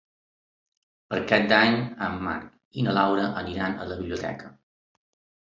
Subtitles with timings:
[1.11, 4.53] Per Cap d'Any en Marc i na Laura aniran a la biblioteca.